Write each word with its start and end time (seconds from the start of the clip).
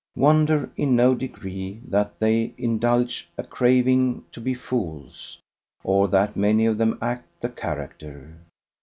Wonder 0.15 0.71
in 0.77 0.95
no 0.95 1.13
degree 1.13 1.79
that 1.87 2.17
they 2.19 2.55
indulge 2.57 3.29
a 3.37 3.43
craving 3.43 4.25
to 4.31 4.41
be 4.41 4.55
fools, 4.55 5.39
or 5.83 6.07
that 6.07 6.35
many 6.35 6.65
of 6.65 6.79
them 6.79 6.97
act 7.03 7.27
the 7.39 7.49
character. 7.49 8.39